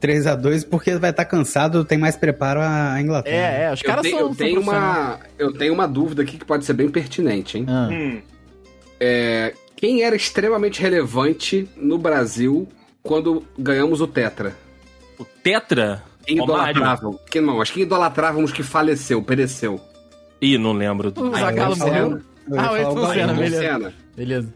[0.01, 3.35] 3x2 porque vai estar tá cansado, tem mais preparo a Inglaterra.
[3.35, 4.19] É, é, os caras são.
[4.19, 7.65] Eu tenho, uma, eu tenho uma dúvida aqui que pode ser bem pertinente, hein?
[7.67, 7.89] Ah.
[7.91, 8.21] Hum.
[8.99, 12.67] É, quem era extremamente relevante no Brasil
[13.03, 14.55] quando ganhamos o Tetra?
[15.19, 16.03] O Tetra?
[16.25, 17.19] Quem idolatravam?
[17.29, 19.79] Quem, não, acho que idolatrávamos que faleceu, pereceu.
[20.41, 21.13] Ih, não lembro.
[21.15, 22.21] O Zagallo morreu.
[22.51, 23.93] Ah, o Ayrton Senna, beleza.
[24.15, 24.53] Beleza.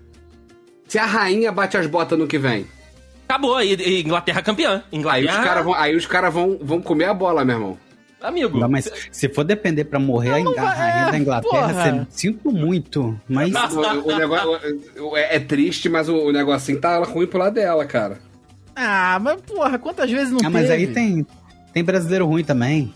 [0.88, 2.66] Se a rainha bate as botas no que vem.
[3.28, 4.84] Acabou, e, Inglaterra campeã.
[4.92, 5.34] Inglaterra...
[5.34, 7.78] Aí os caras vão, aí os cara vão, vão comer a bola, meu irmão.
[8.22, 8.60] Amigo.
[8.60, 12.08] Não, mas se for depender pra morrer não, a, a rainha é, da Inglaterra, você,
[12.10, 13.18] sinto muito.
[13.30, 13.54] Mas.
[13.54, 17.86] o, o, negócio é, é, triste, mas o, o negocinho tá ruim pro lado dela,
[17.86, 18.18] cara.
[18.76, 21.26] Ah, mas porra, quantas vezes não ah, mas aí tem,
[21.74, 22.94] tem brasileiro ruim também.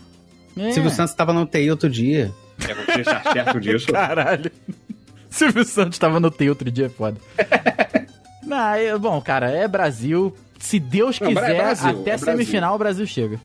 [0.56, 0.72] É.
[0.72, 2.32] Silvio Santos tava no TI outro dia.
[2.68, 3.86] É, você está certo disso.
[3.92, 4.50] Caralho.
[5.34, 7.20] Silvio Santos tava no TI outro dia, é foda.
[8.46, 10.32] não, é, bom, cara, é Brasil.
[10.60, 13.40] Se Deus quiser, não, é Brasil, até é semifinal o Brasil chega.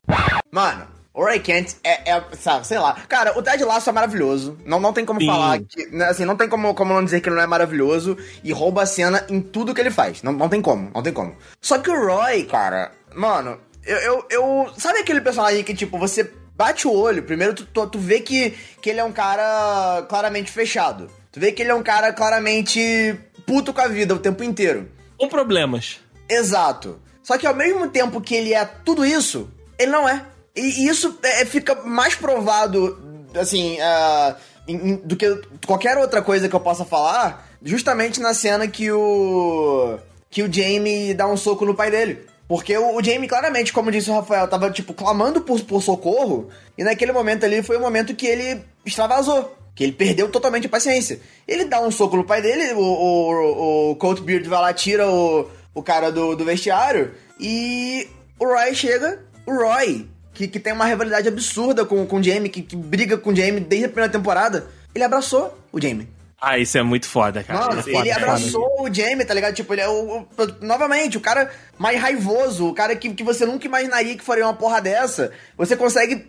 [0.52, 2.94] Mano, o Ray Kent é, é, sabe, sei lá.
[3.08, 4.56] Cara, o Ted Lasso é maravilhoso.
[4.64, 5.26] Não, não tem como Sim.
[5.26, 5.86] falar que.
[5.86, 8.82] Né, assim, não tem como, como não dizer que ele não é maravilhoso e rouba
[8.82, 10.22] a cena em tudo que ele faz.
[10.22, 11.34] Não, não tem como, não tem como.
[11.60, 14.70] Só que o Roy, cara, mano, eu, eu, eu.
[14.78, 18.56] Sabe aquele personagem que, tipo, você bate o olho, primeiro tu, tu, tu vê que,
[18.80, 21.10] que ele é um cara claramente fechado.
[21.32, 23.16] Tu vê que ele é um cara claramente
[23.46, 24.90] puto com a vida o tempo inteiro.
[25.16, 26.00] Com problemas.
[26.28, 27.00] Exato.
[27.22, 30.24] Só que ao mesmo tempo que ele é tudo isso, ele não é.
[30.56, 34.34] E isso é, fica mais provado, assim, uh,
[34.66, 38.90] em, em, do que qualquer outra coisa que eu possa falar, justamente na cena que
[38.90, 39.98] o.
[40.28, 42.26] que o Jamie dá um soco no pai dele.
[42.48, 46.48] Porque o, o Jamie, claramente, como disse o Rafael, tava, tipo, clamando por, por socorro,
[46.76, 49.56] e naquele momento ali foi o momento que ele extravasou.
[49.74, 51.20] Que ele perdeu totalmente a paciência.
[51.46, 55.08] Ele dá um soco no pai dele, o, o, o Colt Beard vai lá, tira
[55.08, 59.20] o, o cara do, do vestiário, e o Roy chega.
[59.46, 63.18] O Roy que, que tem uma rivalidade absurda com, com o Jamie, que, que briga
[63.18, 66.08] com o Jamie desde a primeira temporada, ele abraçou o Jamie.
[66.40, 67.66] Ah, isso é muito foda, cara.
[67.66, 68.90] Nossa, é foda, ele abraçou foda.
[68.90, 69.54] o Jamie, tá ligado?
[69.54, 70.28] Tipo, ele é o, o,
[70.62, 74.54] novamente, o cara mais raivoso, o cara que, que você nunca imaginaria que faria uma
[74.54, 75.32] porra dessa.
[75.58, 76.26] Você consegue.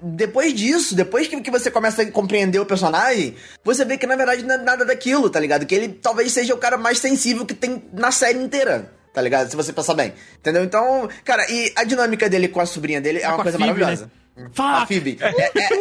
[0.00, 4.16] Depois disso, depois que, que você começa a compreender o personagem, você vê que na
[4.16, 5.66] verdade não é nada daquilo, tá ligado?
[5.66, 9.50] Que ele talvez seja o cara mais sensível que tem na série inteira tá ligado?
[9.50, 10.14] Se você pensar bem.
[10.38, 10.62] Entendeu?
[10.62, 13.72] Então, cara, e a dinâmica dele com a sobrinha dele é, é uma coisa Phoebe,
[13.72, 14.10] maravilhosa.
[14.36, 14.48] Né?
[14.52, 14.68] Fuck!
[14.68, 15.18] A Phoebe.
[15.20, 15.78] É, é, é,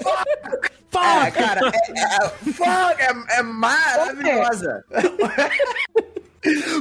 [0.00, 0.70] fuck!
[0.90, 1.26] Fuck!
[1.26, 3.02] É, cara, é, é, fuck!
[3.02, 4.84] É, é maravilhosa.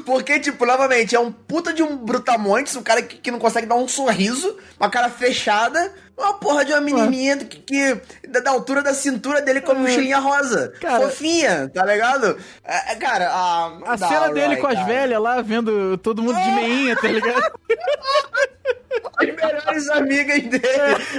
[0.05, 3.67] Porque, tipo, novamente, é um puta de um brutamontes, um cara que, que não consegue
[3.67, 8.51] dar um sorriso, uma cara fechada, uma porra de uma menininha que, que da, da,
[8.51, 10.73] altura da cintura dele com a mochilinha rosa.
[10.79, 12.37] Cara, Fofinha, tá ligado?
[12.63, 13.93] É, é cara, a...
[13.93, 17.51] A cena dele com as velhas lá, vendo todo mundo de meinha, tá ligado?
[19.17, 20.63] As melhores amigas dele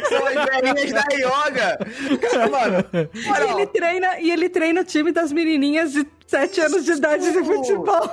[0.08, 1.78] são as velhinhas da yoga.
[2.18, 2.84] Cara, mano.
[3.14, 7.30] E ele, treina, e ele treina o time das menininhas de sete anos de idade
[7.30, 8.10] de futebol.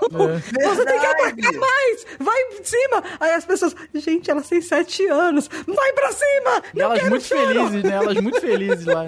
[0.59, 0.67] É.
[0.67, 2.05] Você tem que atacar mais!
[2.19, 3.03] Vai em cima!
[3.19, 6.63] Aí as pessoas, gente, elas têm sete anos, vai pra cima!
[6.73, 7.47] E elas muito choro.
[7.47, 7.95] felizes, né?
[7.95, 9.05] Elas muito felizes lá.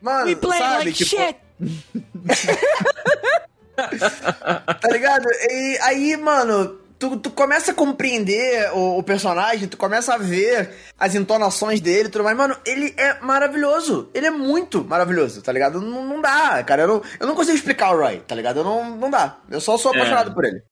[0.00, 1.36] Mano, We play sabe, like tipo, shit!
[4.80, 5.26] tá ligado?
[5.50, 10.70] E aí, mano, tu, tu começa a compreender o, o, personagem, tu começa a ver
[10.98, 12.36] as entonações dele e tudo mais.
[12.36, 14.10] Mano, ele é maravilhoso.
[14.12, 15.80] Ele é muito maravilhoso, tá ligado?
[15.80, 16.82] Não, não dá, cara.
[16.82, 18.58] Eu não, eu não consigo explicar o Roy, tá ligado?
[18.58, 19.38] Eu não, não dá.
[19.50, 20.34] Eu só sou apaixonado é.
[20.34, 20.62] por ele.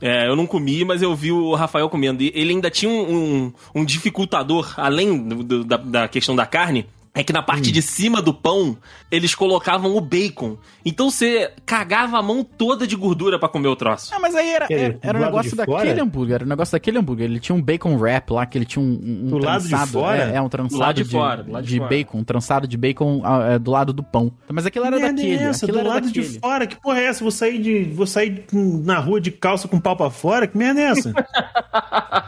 [0.00, 2.22] É, eu não comi, mas eu vi o Rafael comendo.
[2.22, 6.46] E ele ainda tinha um, um, um dificultador, além do, do, da, da questão da
[6.46, 7.72] carne, é que na parte hum.
[7.72, 8.78] de cima do pão,
[9.10, 10.56] eles colocavam o bacon.
[10.84, 14.14] Então você cagava a mão toda de gordura para comer o troço.
[14.14, 16.34] Ah, mas aí era, era, era o negócio daquele hambúrguer.
[16.36, 17.28] Era o negócio daquele hambúrguer.
[17.28, 19.72] Ele tinha um bacon wrap lá, que ele tinha um, um do trançado.
[19.72, 20.30] Lado de fora?
[20.30, 21.90] É, é um trançado do lado de, de, fora, do lado de, de fora.
[21.90, 22.18] bacon.
[22.18, 24.32] Um trançado de bacon uh, do lado do pão.
[24.48, 25.42] Mas aquilo era Merda daquele.
[25.42, 26.28] Essa, aquilo do era lado daquele.
[26.28, 26.66] de fora?
[26.68, 27.24] Que porra é essa?
[27.24, 30.46] Vou sair, de, vou sair na rua de calça com pau pra fora?
[30.46, 31.12] Que merda é essa?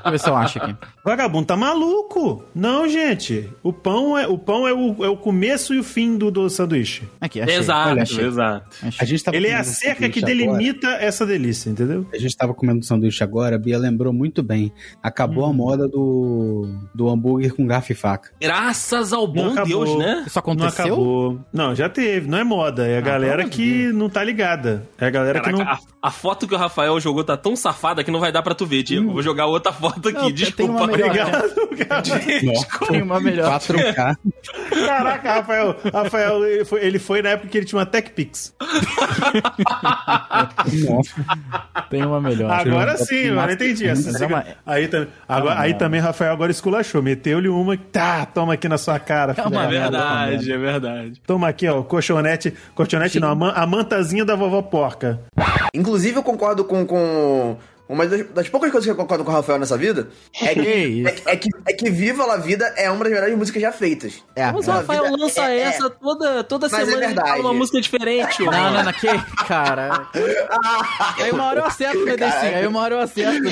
[0.01, 0.77] Deixa eu ver se eu acho aqui.
[1.05, 2.45] Vagabundo tá maluco.
[2.55, 3.49] Não, gente.
[3.63, 6.49] O pão é o, pão é o, é o começo e o fim do, do
[6.49, 7.03] sanduíche.
[7.21, 7.57] Aqui, achei.
[7.57, 8.25] Exato, Olha, achei.
[8.25, 8.77] exato.
[8.99, 11.05] A gente tava Ele é a cerca que delimita agora.
[11.05, 12.07] essa delícia, entendeu?
[12.13, 14.73] A gente tava comendo sanduíche agora, a Bia lembrou muito bem.
[15.03, 15.51] Acabou hum.
[15.51, 18.31] a moda do, do hambúrguer com garfo e faca.
[18.41, 20.25] Graças ao bom Deus, né?
[20.27, 20.87] Isso aconteceu?
[20.87, 21.41] Não acabou.
[21.53, 22.29] Não, já teve.
[22.29, 22.87] Não é moda.
[22.87, 23.95] É a ah, galera que Deus.
[23.95, 24.87] não tá ligada.
[24.99, 25.73] É a galera Caraca, que não...
[25.73, 28.55] A, a, foto que o Rafael jogou tá tão safada que não vai dar pra
[28.55, 29.11] tu ver, Diego.
[29.11, 29.13] Hum.
[29.13, 30.19] Vou jogar outra foto aqui.
[30.19, 30.85] Não, Desculpa.
[30.85, 31.51] Obrigado,
[32.89, 33.59] Tem uma melhor.
[33.61, 34.17] 4K.
[34.87, 35.77] Caraca, Rafael.
[35.93, 38.55] Rafael, ele foi, ele foi na época que ele tinha uma TechPix.
[41.89, 42.51] Tem uma melhor.
[42.51, 43.87] Agora sim, mano, entendi.
[43.87, 44.91] Essa, é aí,
[45.29, 47.03] agora, aí também, Rafael, agora esculachou.
[47.03, 49.35] Meteu-lhe uma, tá, toma aqui na sua cara.
[49.37, 51.21] É uma verdade, é verdade.
[51.27, 52.55] Toma aqui, ó, colchonete.
[52.75, 53.21] Colchonete sim.
[53.21, 55.21] não, a, mantazinha da vovó porca.
[55.75, 57.57] Inclusive, eu concordo com, com
[57.91, 60.09] uma das, das, poucas coisas que eu concordo com o Rafael nessa vida
[60.41, 63.61] é que, é, é, que, é que Viva La Vida é uma das melhores músicas
[63.61, 64.23] já feitas.
[64.37, 67.41] É, mas o Rafael lança é, é, essa toda, toda mas é semana é verdade.
[67.41, 68.45] uma música diferente.
[68.45, 69.09] Não, não, não, que
[69.49, 70.07] cara.
[71.19, 72.57] aí uma hora eu acerto, Medecinho.
[72.57, 73.43] Aí uma hora eu acerto.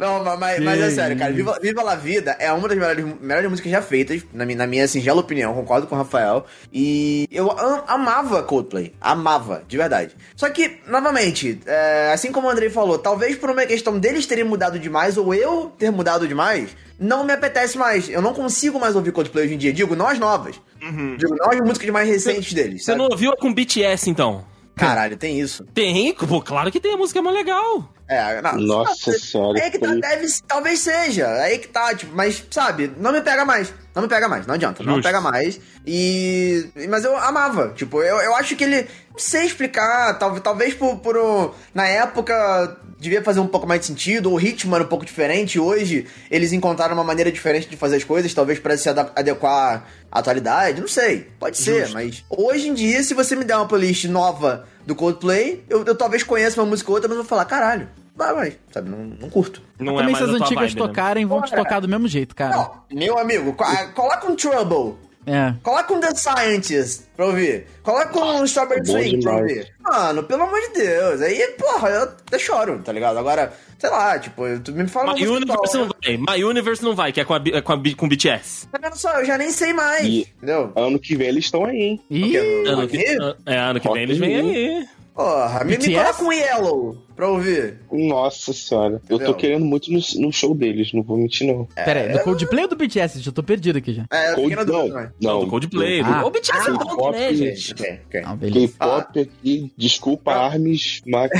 [0.00, 1.30] não, mas, mas é sério, cara.
[1.30, 4.66] Viva, Viva La Vida é uma das melhores, melhores músicas já feitas, na minha, na
[4.66, 5.52] minha singela opinião.
[5.52, 6.46] Concordo com o Rafael.
[6.72, 8.94] E eu am, amava Coldplay.
[8.98, 10.16] Amava, de verdade.
[10.34, 14.44] Só que, novamente, é, assim como o Andrei falou, talvez por uma questão deles terem
[14.44, 18.08] mudado demais ou eu ter mudado demais, não me apetece mais.
[18.08, 19.72] Eu não consigo mais ouvir Coldplay hoje em dia.
[19.72, 20.60] Digo, nós novas.
[20.82, 21.16] Uhum.
[21.16, 22.84] Digo, nós músicas mais recentes deles.
[22.84, 24.44] Você não ouviu com BTS, então?
[24.76, 25.64] Caralho, tem isso.
[25.74, 26.14] Tem?
[26.14, 27.92] Pô, claro que tem, a música é mais legal.
[28.08, 29.58] É, não, Nossa senhora.
[29.60, 31.26] É que tá, deve, talvez seja.
[31.26, 33.72] É aí que tá, tipo, mas, sabe, não me pega mais.
[33.94, 34.88] Não me pega mais, não adianta, Justo.
[34.88, 35.60] não me pega mais.
[35.86, 36.68] E.
[36.88, 37.72] Mas eu amava.
[37.74, 38.86] Tipo, eu, eu acho que ele.
[39.10, 41.54] Não sei explicar, talvez, talvez por, por.
[41.74, 45.58] Na época devia fazer um pouco mais de sentido, o ritmo era um pouco diferente.
[45.58, 50.18] Hoje eles encontraram uma maneira diferente de fazer as coisas, talvez para se adequar à
[50.18, 51.94] atualidade, não sei, pode ser, Justo.
[51.94, 55.94] mas hoje em dia, se você me der uma playlist nova do Coldplay, eu, eu
[55.94, 57.88] talvez conheça uma música ou outra, mas eu vou falar, caralho,
[58.20, 59.62] vai, vai, sabe, não, não curto.
[59.78, 60.86] Não Também é se as antigas vibe, né?
[60.86, 61.28] tocarem, né?
[61.28, 62.56] vão te tocar do mesmo jeito, cara.
[62.56, 63.56] Não, meu amigo,
[63.94, 64.96] coloca um Trouble.
[65.26, 65.54] É.
[65.62, 67.66] Coloca um The Scientist pra ouvir.
[67.82, 69.70] Coloca um Strawberry Swing pra ouvir.
[69.78, 71.20] Mano, pelo amor de Deus.
[71.20, 73.18] Aí, porra, eu até choro, tá ligado?
[73.18, 76.16] Agora, sei lá, tipo, tu me fala My Universe não vai.
[76.16, 78.68] My Universe não vai, que é com, a, com, a, com BTS.
[78.68, 79.20] Tá vendo só?
[79.20, 80.04] Eu já nem sei mais.
[80.04, 80.72] E entendeu?
[80.74, 82.00] Ano que vem eles estão aí, hein?
[82.10, 83.04] Ih, ano que,
[83.46, 84.88] é, ano que vem eles vêm aí.
[85.14, 87.74] Porra, me, me coloca um Yellow pra ouvir.
[87.92, 89.02] Nossa senhora.
[89.06, 91.68] Eu tô querendo muito no, no, show deles, não vou mentir, não.
[91.76, 93.20] É, Pera aí, do Coldplay ou do BTS?
[93.20, 94.06] Já tô perdido aqui já.
[94.10, 96.00] É, Cold, não, não, não, do Coldplay.
[96.00, 96.24] Ah.
[96.24, 97.74] O BTS é bom, né, gente?
[97.74, 100.46] K-pop aqui, desculpa, ah.
[100.46, 101.30] Armes, mas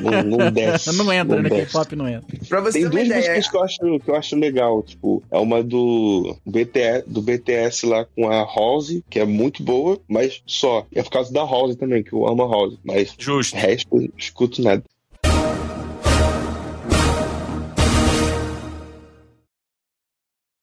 [0.00, 0.96] não, não desce.
[0.96, 1.50] Não entra, né?
[1.50, 2.38] K-pop não entra.
[2.48, 5.64] Pra você Tem duas músicas que eu, acho, que eu acho legal, tipo, é uma
[5.64, 10.86] do BTS, do BTS lá com a Rose, que é muito boa, mas só.
[10.94, 12.78] É por causa da Rose também, que eu amo a Rose.
[12.84, 13.56] Mas Justo.
[13.56, 14.75] o resto eu escuto nada.